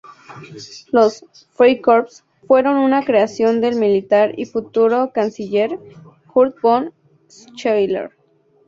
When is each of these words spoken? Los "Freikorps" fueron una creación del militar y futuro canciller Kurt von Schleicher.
Los 0.91 1.25
"Freikorps" 1.53 2.23
fueron 2.47 2.77
una 2.77 3.05
creación 3.05 3.61
del 3.61 3.75
militar 3.75 4.33
y 4.35 4.45
futuro 4.47 5.11
canciller 5.13 5.77
Kurt 6.25 6.59
von 6.59 6.91
Schleicher. 7.29 8.09